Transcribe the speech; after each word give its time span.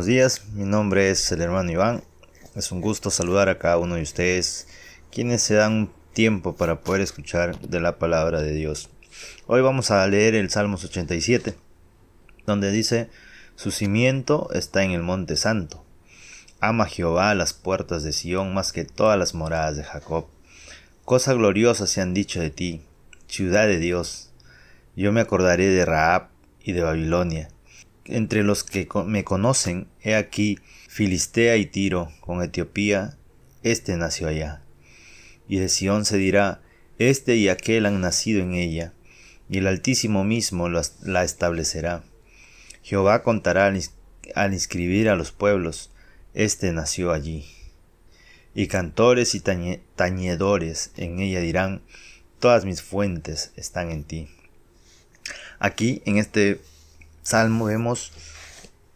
buenos 0.00 0.06
días. 0.06 0.46
Mi 0.54 0.64
nombre 0.64 1.10
es 1.10 1.30
el 1.30 1.42
hermano 1.42 1.70
Iván. 1.72 2.02
Es 2.54 2.72
un 2.72 2.80
gusto 2.80 3.10
saludar 3.10 3.50
a 3.50 3.58
cada 3.58 3.76
uno 3.76 3.96
de 3.96 4.02
ustedes, 4.02 4.66
quienes 5.12 5.42
se 5.42 5.56
dan 5.56 5.92
tiempo 6.14 6.56
para 6.56 6.80
poder 6.80 7.02
escuchar 7.02 7.60
de 7.60 7.80
la 7.80 7.98
palabra 7.98 8.40
de 8.40 8.54
Dios. 8.54 8.88
Hoy 9.46 9.60
vamos 9.60 9.90
a 9.90 10.06
leer 10.06 10.34
el 10.34 10.48
Salmos 10.48 10.84
87, 10.84 11.54
donde 12.46 12.70
dice, 12.70 13.10
Su 13.56 13.70
cimiento 13.70 14.48
está 14.54 14.84
en 14.84 14.92
el 14.92 15.02
monte 15.02 15.36
santo. 15.36 15.84
Ama 16.60 16.86
Jehová 16.86 17.34
las 17.34 17.52
puertas 17.52 18.02
de 18.02 18.14
Sión 18.14 18.54
más 18.54 18.72
que 18.72 18.86
todas 18.86 19.18
las 19.18 19.34
moradas 19.34 19.76
de 19.76 19.84
Jacob. 19.84 20.28
Cosa 21.04 21.34
gloriosa 21.34 21.86
se 21.86 22.00
han 22.00 22.14
dicho 22.14 22.40
de 22.40 22.48
ti, 22.48 22.86
ciudad 23.26 23.66
de 23.66 23.78
Dios. 23.78 24.30
Yo 24.96 25.12
me 25.12 25.20
acordaré 25.20 25.66
de 25.66 25.84
Raab 25.84 26.30
y 26.64 26.72
de 26.72 26.80
Babilonia 26.80 27.50
entre 28.04 28.42
los 28.42 28.64
que 28.64 28.88
me 29.06 29.24
conocen, 29.24 29.86
he 30.02 30.14
aquí 30.14 30.58
Filistea 30.88 31.56
y 31.56 31.66
Tiro, 31.66 32.10
con 32.20 32.42
Etiopía, 32.42 33.16
este 33.62 33.96
nació 33.96 34.28
allá. 34.28 34.62
Y 35.48 35.58
de 35.58 35.68
Sión 35.68 36.04
se 36.04 36.16
dirá, 36.16 36.62
este 36.98 37.36
y 37.36 37.48
aquel 37.48 37.86
han 37.86 38.00
nacido 38.00 38.40
en 38.40 38.54
ella, 38.54 38.92
y 39.48 39.58
el 39.58 39.66
Altísimo 39.66 40.24
mismo 40.24 40.68
la 40.68 41.24
establecerá. 41.24 42.04
Jehová 42.82 43.22
contará 43.22 43.66
al, 43.66 44.52
inscribir 44.52 45.08
a 45.08 45.16
los 45.16 45.32
pueblos, 45.32 45.90
este 46.34 46.72
nació 46.72 47.12
allí. 47.12 47.46
Y 48.54 48.66
cantores 48.66 49.34
y 49.34 49.40
tañedores 49.40 50.90
en 50.96 51.20
ella 51.20 51.40
dirán, 51.40 51.82
todas 52.38 52.64
mis 52.64 52.82
fuentes 52.82 53.52
están 53.56 53.90
en 53.90 54.04
ti. 54.04 54.28
Aquí, 55.58 56.02
en 56.04 56.16
este 56.16 56.60
salmo 57.30 57.66
vemos 57.66 58.10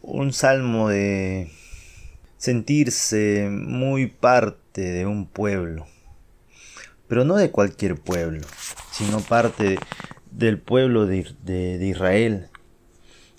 un 0.02 0.32
salmo 0.32 0.88
de 0.88 1.52
sentirse 2.36 3.48
muy 3.48 4.08
parte 4.08 4.80
de 4.80 5.06
un 5.06 5.24
pueblo, 5.24 5.86
pero 7.06 7.24
no 7.24 7.36
de 7.36 7.52
cualquier 7.52 7.94
pueblo, 7.94 8.44
sino 8.90 9.20
parte 9.20 9.78
del 10.32 10.58
pueblo 10.58 11.06
de, 11.06 11.78
Israel, 11.80 12.48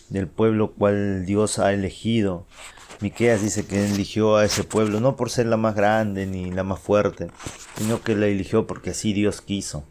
del 0.08 0.28
pueblo 0.28 0.72
cual 0.72 1.26
Dios 1.26 1.60
ha 1.60 1.74
elegido. 1.74 2.46
Miqueas 3.02 3.42
dice 3.42 3.66
que 3.66 3.86
eligió 3.86 4.38
a 4.38 4.46
ese 4.46 4.64
pueblo 4.64 5.02
no 5.02 5.18
por 5.18 5.30
ser 5.30 5.48
la 5.48 5.58
más 5.58 5.76
grande 5.76 6.26
ni 6.26 6.52
la 6.52 6.64
más 6.64 6.80
fuerte, 6.80 7.28
sino 7.78 8.02
que 8.02 8.16
la 8.16 8.28
eligió 8.28 8.66
porque 8.66 8.92
así 8.92 9.12
Dios 9.12 9.42
quiso. 9.42 9.84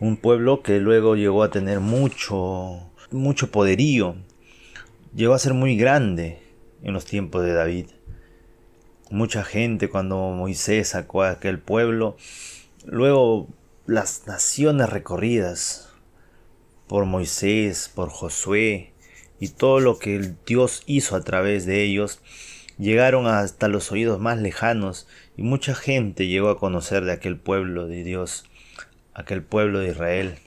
Un 0.00 0.16
pueblo 0.16 0.64
que 0.64 0.80
luego 0.80 1.14
llegó 1.14 1.44
a 1.44 1.52
tener 1.52 1.78
mucho 1.78 2.88
mucho 3.10 3.50
poderío. 3.50 4.16
Llegó 5.14 5.34
a 5.34 5.38
ser 5.38 5.54
muy 5.54 5.76
grande 5.76 6.38
en 6.82 6.92
los 6.92 7.04
tiempos 7.04 7.42
de 7.42 7.52
David. 7.52 7.86
Mucha 9.10 9.42
gente 9.42 9.88
cuando 9.88 10.16
Moisés 10.30 10.88
sacó 10.88 11.22
a 11.22 11.30
aquel 11.30 11.58
pueblo, 11.58 12.16
luego 12.84 13.48
las 13.86 14.26
naciones 14.26 14.90
recorridas 14.90 15.88
por 16.86 17.06
Moisés, 17.06 17.90
por 17.94 18.10
Josué 18.10 18.92
y 19.40 19.48
todo 19.48 19.80
lo 19.80 19.98
que 19.98 20.34
Dios 20.46 20.82
hizo 20.86 21.16
a 21.16 21.22
través 21.22 21.64
de 21.64 21.82
ellos, 21.84 22.20
llegaron 22.78 23.26
hasta 23.26 23.68
los 23.68 23.90
oídos 23.92 24.20
más 24.20 24.38
lejanos 24.38 25.06
y 25.36 25.42
mucha 25.42 25.74
gente 25.74 26.26
llegó 26.26 26.50
a 26.50 26.58
conocer 26.58 27.04
de 27.04 27.12
aquel 27.12 27.38
pueblo 27.38 27.86
de 27.86 28.04
Dios, 28.04 28.44
aquel 29.14 29.42
pueblo 29.42 29.78
de 29.78 29.88
Israel 29.88 30.38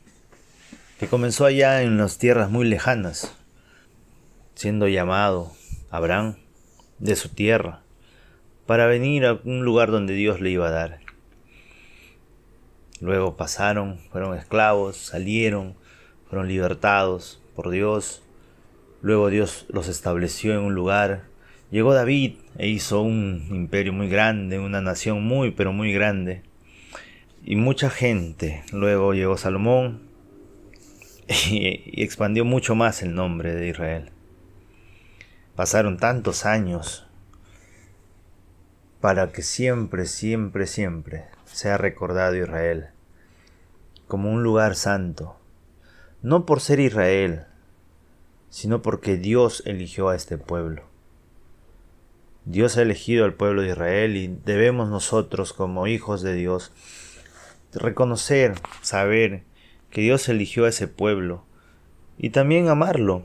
que 1.02 1.08
comenzó 1.08 1.48
allá 1.48 1.82
en 1.82 1.98
las 1.98 2.20
tierras 2.20 2.52
muy 2.52 2.64
lejanas, 2.64 3.36
siendo 4.54 4.88
llamado 4.88 5.52
Abraham 5.90 6.36
de 7.00 7.16
su 7.16 7.30
tierra 7.30 7.82
para 8.68 8.86
venir 8.86 9.26
a 9.26 9.40
un 9.44 9.66
lugar 9.66 9.90
donde 9.90 10.14
Dios 10.14 10.42
le 10.42 10.52
iba 10.52 10.68
a 10.68 10.70
dar. 10.70 11.00
Luego 13.00 13.36
pasaron, 13.36 13.98
fueron 14.12 14.38
esclavos, 14.38 14.96
salieron, 14.96 15.74
fueron 16.30 16.48
libertados 16.48 17.42
por 17.56 17.72
Dios. 17.72 18.22
Luego 19.02 19.32
Dios 19.32 19.66
los 19.70 19.88
estableció 19.88 20.54
en 20.54 20.60
un 20.60 20.76
lugar. 20.76 21.24
Llegó 21.72 21.96
David 21.96 22.36
e 22.60 22.68
hizo 22.68 23.02
un 23.02 23.48
imperio 23.50 23.92
muy 23.92 24.08
grande, 24.08 24.60
una 24.60 24.82
nación 24.82 25.24
muy 25.24 25.50
pero 25.50 25.74
muy 25.74 25.94
grande. 25.94 26.44
Y 27.44 27.56
mucha 27.56 27.90
gente. 27.90 28.64
Luego 28.72 29.16
llegó 29.16 29.36
Salomón, 29.36 30.11
y, 31.50 32.04
expandió 32.04 32.46
mucho 32.46 32.76
más 32.76 33.02
el 33.02 33.16
nombre 33.16 33.56
de 33.56 33.68
Israel. 33.68 34.12
Pasaron 35.56 35.98
tantos 35.98 36.46
años 36.46 37.08
para 39.00 39.32
que 39.32 39.42
siempre, 39.42 40.06
siempre, 40.06 40.68
siempre 40.68 41.26
sea 41.46 41.78
recordado 41.78 42.36
Israel 42.36 42.90
como 44.08 44.30
un 44.30 44.44
lugar 44.44 44.76
santo, 44.76 45.38
no 46.22 46.46
por 46.46 46.60
ser 46.60 46.80
Israel, 46.80 47.46
sino 48.50 48.82
porque 48.82 49.16
Dios 49.18 49.64
eligió 49.66 50.10
a 50.10 50.16
este 50.16 50.38
pueblo. 50.38 50.84
Dios 52.44 52.78
ha 52.78 52.82
elegido 52.82 53.24
al 53.24 53.36
pueblo 53.36 53.62
de 53.62 53.70
Israel 53.70 54.18
y 54.18 54.28
debemos 54.28 54.90
nosotros 54.90 55.54
como 55.54 55.88
hijos 55.88 56.22
de 56.22 56.34
Dios 56.34 56.74
reconocer, 57.72 58.56
saber 58.82 59.44
que 59.92 60.02
Dios 60.02 60.28
eligió 60.30 60.66
a 60.66 60.70
ese 60.70 60.88
pueblo 60.88 61.44
y 62.18 62.32
también 62.32 62.70
amarlo, 62.70 63.24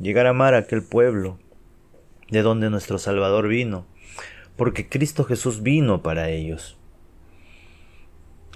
llegar 0.00 0.26
a 0.26 0.30
amar 0.30 0.54
a 0.54 0.58
aquel 0.58 0.82
pueblo 0.82 1.38
de 2.30 2.42
donde 2.42 2.68
nuestro 2.68 2.98
Salvador 2.98 3.48
vino, 3.48 3.86
porque 4.56 4.88
Cristo 4.88 5.24
Jesús 5.24 5.62
vino 5.62 6.02
para 6.02 6.28
ellos. 6.30 6.76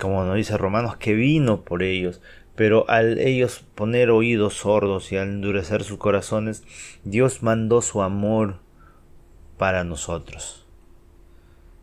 Como 0.00 0.24
nos 0.24 0.36
dice 0.36 0.56
Romanos, 0.56 0.96
que 0.96 1.14
vino 1.14 1.62
por 1.62 1.82
ellos, 1.82 2.20
pero 2.56 2.88
al 2.90 3.18
ellos 3.18 3.64
poner 3.74 4.10
oídos 4.10 4.54
sordos 4.54 5.12
y 5.12 5.16
al 5.16 5.28
endurecer 5.28 5.84
sus 5.84 5.98
corazones, 5.98 6.64
Dios 7.04 7.42
mandó 7.42 7.82
su 7.82 8.02
amor 8.02 8.58
para 9.58 9.84
nosotros. 9.84 10.66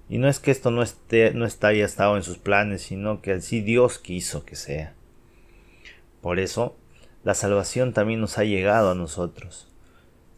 Y 0.09 0.17
no 0.17 0.27
es 0.27 0.39
que 0.39 0.51
esto 0.51 0.71
no 0.71 0.81
esté, 0.81 1.33
no 1.33 1.45
está 1.45 1.67
haya 1.67 1.85
estado 1.85 2.17
en 2.17 2.23
sus 2.23 2.39
planes, 2.39 2.81
sino 2.81 3.21
que 3.21 3.33
así 3.33 3.61
Dios 3.61 3.99
quiso 3.99 4.43
que 4.43 4.55
sea. 4.55 4.95
Por 6.21 6.39
eso, 6.39 6.75
la 7.23 7.33
salvación 7.33 7.93
también 7.93 8.21
nos 8.21 8.37
ha 8.37 8.43
llegado 8.43 8.91
a 8.91 8.95
nosotros. 8.95 9.67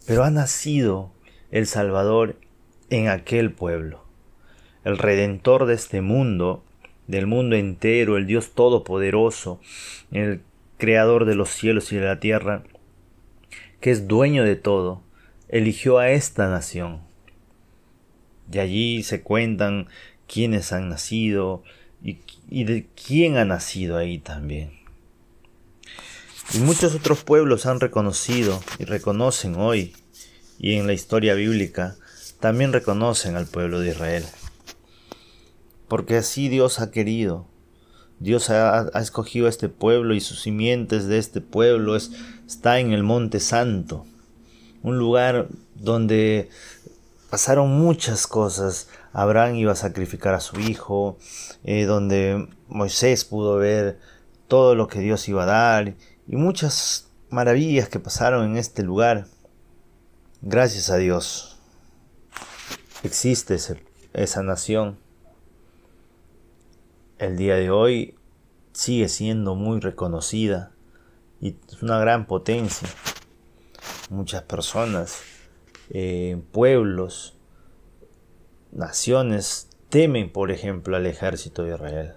Pero 0.05 0.23
ha 0.23 0.31
nacido 0.31 1.11
el 1.51 1.67
Salvador 1.67 2.37
en 2.89 3.07
aquel 3.07 3.51
pueblo. 3.51 4.03
El 4.83 4.97
Redentor 4.97 5.65
de 5.65 5.75
este 5.75 6.01
mundo, 6.01 6.63
del 7.07 7.27
mundo 7.27 7.55
entero, 7.55 8.17
el 8.17 8.25
Dios 8.25 8.51
Todopoderoso, 8.51 9.59
el 10.11 10.41
Creador 10.77 11.25
de 11.25 11.35
los 11.35 11.49
cielos 11.49 11.91
y 11.91 11.97
de 11.97 12.05
la 12.05 12.19
tierra, 12.19 12.63
que 13.79 13.91
es 13.91 14.07
dueño 14.07 14.43
de 14.43 14.55
todo, 14.55 15.03
eligió 15.49 15.99
a 15.99 16.09
esta 16.09 16.49
nación. 16.49 17.01
De 18.47 18.59
allí 18.59 19.03
se 19.03 19.21
cuentan 19.21 19.87
quiénes 20.27 20.73
han 20.73 20.89
nacido 20.89 21.63
y, 22.03 22.19
y 22.49 22.63
de 22.63 22.87
quién 22.95 23.37
ha 23.37 23.45
nacido 23.45 23.97
ahí 23.97 24.17
también. 24.17 24.80
Y 26.53 26.59
muchos 26.59 26.93
otros 26.93 27.23
pueblos 27.23 27.65
han 27.65 27.79
reconocido 27.79 28.61
y 28.77 28.83
reconocen 28.83 29.55
hoy, 29.55 29.95
y 30.59 30.75
en 30.75 30.85
la 30.85 30.91
historia 30.91 31.33
bíblica, 31.33 31.95
también 32.41 32.73
reconocen 32.73 33.37
al 33.37 33.45
pueblo 33.45 33.79
de 33.79 33.91
Israel. 33.91 34.25
Porque 35.87 36.17
así 36.17 36.49
Dios 36.49 36.81
ha 36.81 36.91
querido. 36.91 37.47
Dios 38.19 38.49
ha, 38.49 38.89
escogido 38.95 39.45
a 39.45 39.49
este 39.49 39.69
pueblo 39.69 40.13
y 40.13 40.19
sus 40.19 40.41
simientes 40.41 41.07
de 41.07 41.19
este 41.19 41.39
pueblo 41.39 41.95
es, 41.95 42.11
está 42.45 42.79
en 42.79 42.91
el 42.91 43.01
Monte 43.03 43.39
Santo, 43.39 44.05
un 44.83 44.97
lugar 44.97 45.47
donde 45.75 46.49
pasaron 47.29 47.69
muchas 47.69 48.27
cosas. 48.27 48.89
Abraham 49.13 49.55
iba 49.55 49.71
a 49.71 49.75
sacrificar 49.75 50.33
a 50.33 50.41
su 50.41 50.59
hijo, 50.59 51.17
eh, 51.63 51.85
donde 51.85 52.49
Moisés 52.67 53.23
pudo 53.23 53.55
ver 53.55 53.99
todo 54.49 54.75
lo 54.75 54.89
que 54.89 54.99
Dios 54.99 55.29
iba 55.29 55.43
a 55.43 55.45
dar 55.45 55.95
y 56.31 56.37
muchas 56.37 57.11
maravillas 57.29 57.89
que 57.89 57.99
pasaron 57.99 58.49
en 58.49 58.57
este 58.57 58.83
lugar. 58.83 59.27
Gracias 60.41 60.89
a 60.89 60.95
Dios 60.95 61.59
existe 63.03 63.57
esa 64.13 64.41
nación. 64.41 64.97
El 67.17 67.35
día 67.35 67.55
de 67.55 67.69
hoy 67.69 68.15
sigue 68.71 69.09
siendo 69.09 69.55
muy 69.55 69.81
reconocida 69.81 70.71
y 71.41 71.57
es 71.67 71.83
una 71.83 71.99
gran 71.99 72.25
potencia. 72.25 72.87
Muchas 74.09 74.43
personas, 74.43 75.19
eh, 75.89 76.41
pueblos, 76.53 77.35
naciones 78.71 79.67
temen, 79.89 80.31
por 80.31 80.49
ejemplo, 80.49 80.95
al 80.95 81.07
ejército 81.07 81.63
de 81.63 81.73
Israel 81.73 82.13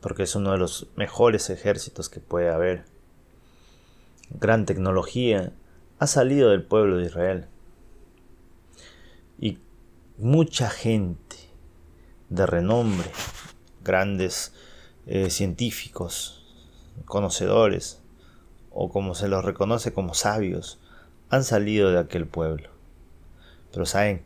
porque 0.00 0.22
es 0.22 0.34
uno 0.36 0.52
de 0.52 0.58
los 0.58 0.88
mejores 0.96 1.50
ejércitos 1.50 2.08
que 2.08 2.20
puede 2.20 2.50
haber. 2.50 2.97
Gran 4.30 4.66
tecnología 4.66 5.52
ha 5.98 6.06
salido 6.06 6.50
del 6.50 6.62
pueblo 6.62 6.96
de 6.98 7.06
Israel. 7.06 7.46
y 9.40 9.58
mucha 10.18 10.68
gente 10.68 11.36
de 12.28 12.44
renombre, 12.44 13.10
grandes 13.84 14.52
eh, 15.06 15.30
científicos, 15.30 16.44
conocedores, 17.04 18.00
o 18.70 18.90
como 18.90 19.14
se 19.14 19.28
los 19.28 19.44
reconoce 19.44 19.92
como 19.92 20.14
sabios, 20.14 20.78
han 21.30 21.44
salido 21.44 21.90
de 21.90 21.98
aquel 21.98 22.26
pueblo. 22.26 22.68
Pero 23.72 23.86
saben, 23.86 24.22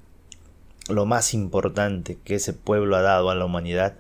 lo 0.89 1.07
más 1.07 1.35
importante 1.35 2.19
que 2.25 2.35
ese 2.37 2.53
pueblo 2.53 2.97
ha 2.97 3.03
dado 3.03 3.31
a 3.31 3.35
la 3.35 3.45
humanidad 3.45 3.97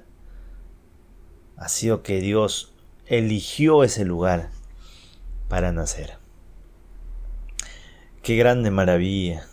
ha 1.56 1.68
sido 1.68 2.02
que 2.02 2.20
Dios 2.20 2.72
eligió 3.06 3.84
ese 3.84 4.04
lugar 4.04 4.50
para 5.52 5.70
nacer. 5.70 6.14
Qué 8.22 8.36
grande 8.36 8.70
maravilla. 8.70 9.46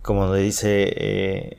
Como 0.00 0.32
dice 0.32 0.84
eh, 0.96 1.58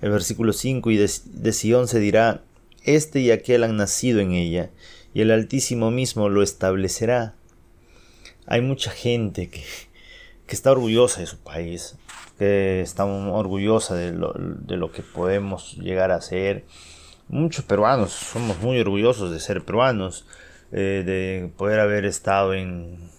el 0.00 0.10
versículo 0.10 0.52
5, 0.52 0.90
y 0.90 0.96
de, 0.96 1.08
de 1.26 1.52
se 1.52 2.00
dirá, 2.00 2.42
este 2.82 3.20
y 3.20 3.30
aquel 3.30 3.62
han 3.62 3.76
nacido 3.76 4.18
en 4.18 4.32
ella, 4.32 4.70
y 5.14 5.20
el 5.20 5.30
Altísimo 5.30 5.92
mismo 5.92 6.28
lo 6.28 6.42
establecerá. 6.42 7.36
Hay 8.44 8.60
mucha 8.60 8.90
gente 8.90 9.48
que, 9.48 9.62
que 10.48 10.56
está 10.56 10.72
orgullosa 10.72 11.20
de 11.20 11.28
su 11.28 11.38
país, 11.38 11.94
que 12.40 12.80
está 12.80 13.04
orgullosa 13.04 13.94
de 13.94 14.10
lo, 14.10 14.32
de 14.32 14.76
lo 14.76 14.90
que 14.90 15.02
podemos 15.02 15.76
llegar 15.76 16.10
a 16.10 16.20
ser. 16.20 16.64
Muchos 17.28 17.64
peruanos 17.64 18.10
somos 18.10 18.58
muy 18.58 18.80
orgullosos 18.80 19.30
de 19.30 19.38
ser 19.38 19.64
peruanos, 19.64 20.26
eh, 20.72 21.02
de 21.04 21.50
poder 21.56 21.80
haber 21.80 22.04
estado 22.04 22.54
en 22.54 23.10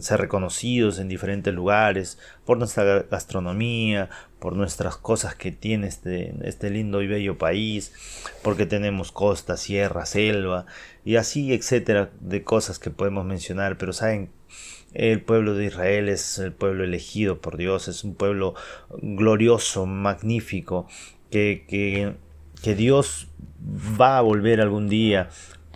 ser 0.00 0.20
reconocidos 0.20 0.98
en 0.98 1.08
diferentes 1.08 1.54
lugares 1.54 2.18
por 2.44 2.58
nuestra 2.58 3.02
gastronomía, 3.02 4.10
por 4.38 4.56
nuestras 4.56 4.96
cosas 4.96 5.34
que 5.34 5.52
tiene 5.52 5.86
este, 5.86 6.34
este 6.42 6.70
lindo 6.70 7.02
y 7.02 7.06
bello 7.06 7.38
país, 7.38 7.92
porque 8.42 8.66
tenemos 8.66 9.12
costa, 9.12 9.56
sierra, 9.56 10.06
selva 10.06 10.66
y 11.04 11.16
así, 11.16 11.52
etcétera, 11.52 12.10
de 12.20 12.42
cosas 12.42 12.78
que 12.78 12.90
podemos 12.90 13.24
mencionar, 13.24 13.78
pero 13.78 13.92
saben, 13.92 14.30
el 14.92 15.20
pueblo 15.20 15.54
de 15.54 15.66
Israel 15.66 16.08
es 16.08 16.38
el 16.38 16.52
pueblo 16.52 16.84
elegido 16.84 17.40
por 17.40 17.56
Dios, 17.56 17.88
es 17.88 18.04
un 18.04 18.14
pueblo 18.14 18.54
glorioso, 19.00 19.86
magnífico, 19.86 20.86
que, 21.30 21.64
que, 21.68 22.14
que 22.62 22.74
Dios 22.74 23.28
va 24.00 24.18
a 24.18 24.22
volver 24.22 24.60
algún 24.60 24.88
día 24.88 25.30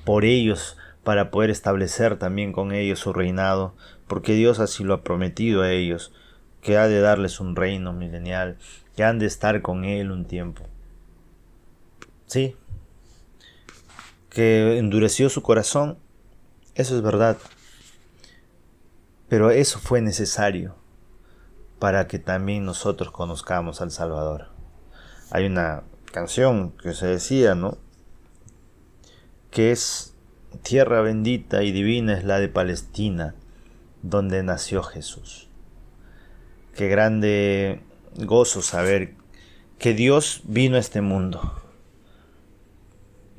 por 0.04 0.24
ellos 0.24 0.76
para 1.08 1.30
poder 1.30 1.48
establecer 1.48 2.18
también 2.18 2.52
con 2.52 2.70
ellos 2.70 2.98
su 2.98 3.14
reinado, 3.14 3.74
porque 4.08 4.34
Dios 4.34 4.58
así 4.58 4.84
lo 4.84 4.92
ha 4.92 5.02
prometido 5.02 5.62
a 5.62 5.70
ellos, 5.70 6.12
que 6.60 6.76
ha 6.76 6.86
de 6.86 7.00
darles 7.00 7.40
un 7.40 7.56
reino 7.56 7.94
milenial, 7.94 8.58
que 8.94 9.04
han 9.04 9.18
de 9.18 9.24
estar 9.24 9.62
con 9.62 9.86
Él 9.86 10.10
un 10.10 10.26
tiempo. 10.26 10.64
Sí, 12.26 12.56
que 14.28 14.76
endureció 14.76 15.30
su 15.30 15.40
corazón, 15.40 15.96
eso 16.74 16.94
es 16.94 17.00
verdad, 17.00 17.38
pero 19.30 19.50
eso 19.50 19.78
fue 19.78 20.02
necesario 20.02 20.74
para 21.78 22.06
que 22.06 22.18
también 22.18 22.66
nosotros 22.66 23.12
conozcamos 23.12 23.80
al 23.80 23.92
Salvador. 23.92 24.48
Hay 25.30 25.46
una 25.46 25.84
canción 26.12 26.72
que 26.72 26.92
se 26.92 27.06
decía, 27.06 27.54
¿no? 27.54 27.78
Que 29.50 29.72
es 29.72 30.12
tierra 30.62 31.00
bendita 31.00 31.62
y 31.62 31.72
divina 31.72 32.14
es 32.14 32.24
la 32.24 32.38
de 32.38 32.48
Palestina, 32.48 33.34
donde 34.02 34.42
nació 34.42 34.82
Jesús. 34.82 35.48
Qué 36.76 36.88
grande 36.88 37.80
gozo 38.16 38.62
saber 38.62 39.14
que 39.78 39.94
Dios 39.94 40.42
vino 40.44 40.76
a 40.76 40.80
este 40.80 41.00
mundo. 41.00 41.62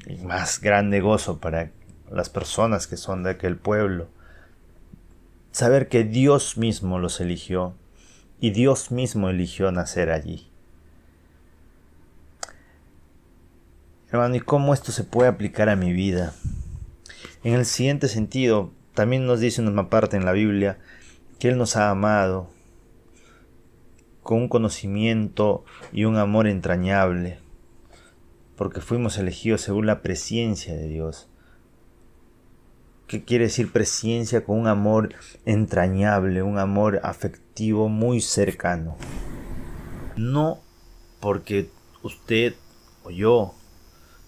Y 0.06 0.16
más 0.18 0.60
grande 0.60 1.02
gozo 1.02 1.40
para 1.40 1.72
las 2.12 2.30
personas 2.30 2.88
que 2.88 2.98
son 2.98 3.24
de 3.24 3.32
aquel 3.32 3.58
pueblo. 3.58 4.08
Saber 5.52 5.90
que 5.90 6.04
Dios 6.04 6.58
mismo 6.58 7.00
los 7.00 7.20
eligió 7.20 7.76
y 8.40 8.52
Dios 8.52 8.92
mismo 8.92 9.30
eligió 9.30 9.72
nacer 9.72 10.12
allí. 10.12 10.50
Hermano, 14.12 14.36
¿y 14.36 14.40
cómo 14.40 14.74
esto 14.74 14.92
se 14.92 15.04
puede 15.04 15.30
aplicar 15.30 15.70
a 15.70 15.76
mi 15.76 15.94
vida? 15.94 16.34
En 17.42 17.54
el 17.54 17.66
siguiente 17.66 18.10
sentido, 18.10 18.72
también 18.94 19.26
nos 19.26 19.40
dice 19.40 19.62
una 19.62 19.90
parte 19.90 20.18
en 20.18 20.26
la 20.26 20.34
Biblia 20.34 20.78
que 21.40 21.48
Él 21.48 21.58
nos 21.58 21.78
ha 21.78 21.90
amado 21.90 22.50
con 24.24 24.40
un 24.40 24.50
conocimiento 24.50 25.64
y 25.94 26.04
un 26.04 26.18
amor 26.18 26.48
entrañable, 26.48 27.40
porque 28.58 28.82
fuimos 28.82 29.18
elegidos 29.18 29.62
según 29.62 29.86
la 29.86 30.02
presencia 30.02 30.76
de 30.76 30.90
Dios. 30.90 31.30
¿Qué 33.08 33.24
quiere 33.24 33.46
decir 33.46 33.72
presencia 33.72 34.44
con 34.44 34.60
un 34.60 34.68
amor 34.68 35.16
entrañable, 35.46 36.44
un 36.44 36.60
amor 36.60 37.00
afectivo 37.04 37.88
muy 37.88 38.20
cercano? 38.20 38.98
No 40.18 40.60
porque 41.22 41.70
usted 42.04 42.54
o 43.04 43.12
yo 43.12 43.56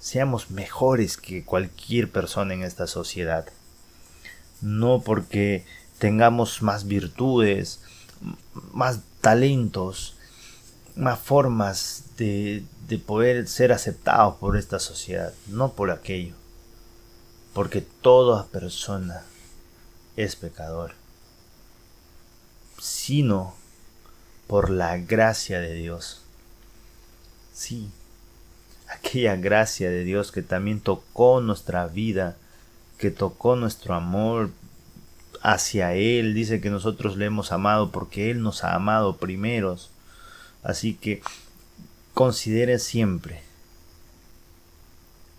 seamos 0.01 0.49
mejores 0.49 1.15
que 1.15 1.45
cualquier 1.45 2.11
persona 2.11 2.55
en 2.55 2.63
esta 2.63 2.87
sociedad. 2.87 3.45
No 4.59 5.01
porque 5.01 5.63
tengamos 5.99 6.61
más 6.63 6.87
virtudes, 6.87 7.79
más 8.73 9.01
talentos, 9.21 10.15
más 10.95 11.19
formas 11.19 12.05
de, 12.17 12.63
de 12.87 12.97
poder 12.97 13.47
ser 13.47 13.71
aceptados 13.71 14.35
por 14.37 14.57
esta 14.57 14.79
sociedad, 14.79 15.33
no 15.47 15.73
por 15.73 15.91
aquello, 15.91 16.33
porque 17.53 17.81
toda 17.81 18.47
persona 18.47 19.23
es 20.17 20.35
pecador, 20.35 20.93
sino 22.79 23.53
por 24.47 24.71
la 24.71 24.97
gracia 24.97 25.59
de 25.59 25.73
Dios. 25.75 26.21
Sí, 27.53 27.91
aquella 29.01 29.35
gracia 29.35 29.89
de 29.89 30.03
Dios 30.03 30.31
que 30.31 30.41
también 30.41 30.79
tocó 30.79 31.41
nuestra 31.41 31.87
vida 31.87 32.37
que 33.01 33.09
tocó 33.09 33.55
nuestro 33.55 33.95
amor 33.95 34.51
hacia 35.41 35.95
Él. 35.95 36.35
Dice 36.35 36.61
que 36.61 36.69
nosotros 36.69 37.17
le 37.17 37.25
hemos 37.25 37.51
amado 37.51 37.91
porque 37.91 38.29
Él 38.29 38.43
nos 38.43 38.63
ha 38.63 38.75
amado 38.75 39.17
primeros. 39.17 39.89
Así 40.63 40.93
que 40.93 41.23
considere 42.13 42.77
siempre 42.77 43.41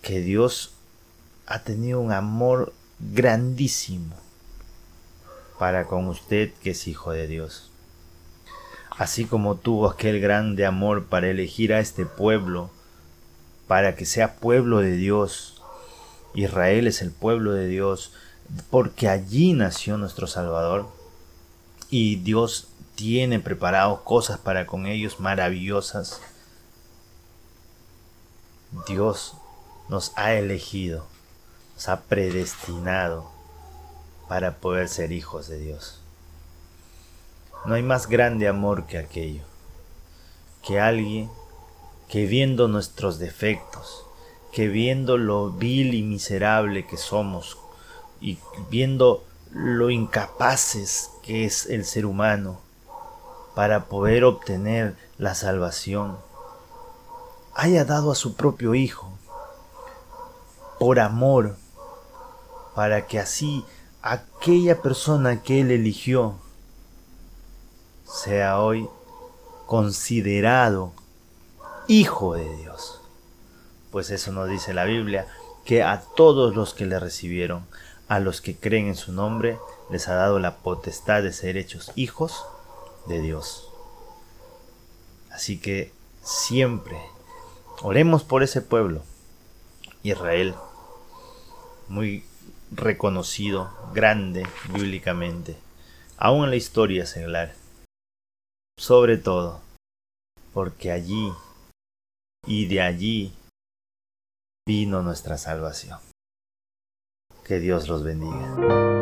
que 0.02 0.20
Dios 0.20 0.72
ha 1.46 1.60
tenido 1.60 2.00
un 2.00 2.10
amor 2.10 2.72
grandísimo 2.98 4.16
para 5.60 5.86
con 5.86 6.08
usted 6.08 6.52
que 6.64 6.70
es 6.70 6.88
hijo 6.88 7.12
de 7.12 7.28
Dios. 7.28 7.70
Así 8.90 9.24
como 9.24 9.54
tuvo 9.54 9.88
aquel 9.88 10.20
grande 10.20 10.66
amor 10.66 11.04
para 11.04 11.30
elegir 11.30 11.72
a 11.72 11.78
este 11.78 12.04
pueblo, 12.06 12.70
para 13.72 13.96
que 13.96 14.04
sea 14.04 14.36
pueblo 14.36 14.80
de 14.80 14.96
Dios, 14.96 15.62
Israel 16.34 16.86
es 16.86 17.00
el 17.00 17.10
pueblo 17.10 17.54
de 17.54 17.68
Dios, 17.68 18.12
porque 18.68 19.08
allí 19.08 19.54
nació 19.54 19.96
nuestro 19.96 20.26
Salvador. 20.26 20.90
Y 21.88 22.16
Dios 22.16 22.68
tiene 22.96 23.40
preparado 23.40 24.04
cosas 24.04 24.38
para 24.38 24.66
con 24.66 24.86
ellos 24.86 25.20
maravillosas. 25.20 26.20
Dios 28.86 29.36
nos 29.88 30.12
ha 30.16 30.34
elegido, 30.34 31.06
nos 31.74 31.88
ha 31.88 32.02
predestinado 32.02 33.30
para 34.28 34.58
poder 34.58 34.90
ser 34.90 35.12
hijos 35.12 35.48
de 35.48 35.58
Dios. 35.58 35.98
No 37.64 37.72
hay 37.72 37.82
más 37.82 38.06
grande 38.06 38.48
amor 38.48 38.84
que 38.84 38.98
aquello, 38.98 39.44
que 40.62 40.78
alguien 40.78 41.30
que 42.12 42.26
viendo 42.26 42.68
nuestros 42.68 43.18
defectos, 43.18 44.04
que 44.52 44.68
viendo 44.68 45.16
lo 45.16 45.50
vil 45.50 45.94
y 45.94 46.02
miserable 46.02 46.86
que 46.86 46.98
somos 46.98 47.56
y 48.20 48.36
viendo 48.68 49.24
lo 49.50 49.88
incapaces 49.88 51.10
que 51.22 51.46
es 51.46 51.64
el 51.64 51.86
ser 51.86 52.04
humano 52.04 52.60
para 53.54 53.86
poder 53.86 54.24
obtener 54.24 54.94
la 55.16 55.34
salvación, 55.34 56.18
haya 57.54 57.86
dado 57.86 58.12
a 58.12 58.14
su 58.14 58.34
propio 58.34 58.74
Hijo 58.74 59.08
por 60.78 61.00
amor, 61.00 61.56
para 62.74 63.06
que 63.06 63.20
así 63.20 63.64
aquella 64.02 64.82
persona 64.82 65.42
que 65.42 65.62
Él 65.62 65.70
eligió 65.70 66.34
sea 68.04 68.60
hoy 68.60 68.86
considerado 69.64 70.92
hijo 71.88 72.34
de 72.34 72.56
Dios. 72.56 73.00
Pues 73.90 74.10
eso 74.10 74.32
nos 74.32 74.48
dice 74.48 74.72
la 74.74 74.84
Biblia, 74.84 75.26
que 75.64 75.82
a 75.82 76.02
todos 76.16 76.54
los 76.54 76.74
que 76.74 76.86
le 76.86 76.98
recibieron, 76.98 77.66
a 78.08 78.20
los 78.20 78.40
que 78.40 78.56
creen 78.56 78.88
en 78.88 78.96
su 78.96 79.12
nombre, 79.12 79.58
les 79.90 80.08
ha 80.08 80.14
dado 80.14 80.38
la 80.38 80.56
potestad 80.58 81.22
de 81.22 81.32
ser 81.32 81.56
hechos 81.56 81.92
hijos 81.94 82.44
de 83.06 83.20
Dios. 83.20 83.68
Así 85.30 85.58
que 85.58 85.92
siempre 86.22 86.98
oremos 87.82 88.24
por 88.24 88.42
ese 88.42 88.60
pueblo, 88.60 89.02
Israel, 90.02 90.54
muy 91.88 92.24
reconocido, 92.70 93.70
grande 93.92 94.46
bíblicamente, 94.72 95.56
aún 96.16 96.44
en 96.44 96.50
la 96.50 96.56
historia 96.56 97.06
secular. 97.06 97.54
Sobre 98.78 99.16
todo, 99.18 99.60
porque 100.52 100.90
allí 100.90 101.32
y 102.46 102.66
de 102.66 102.80
allí 102.80 103.32
vino 104.66 105.02
nuestra 105.02 105.38
salvación. 105.38 105.98
Que 107.44 107.58
Dios 107.58 107.88
los 107.88 108.04
bendiga. 108.04 109.01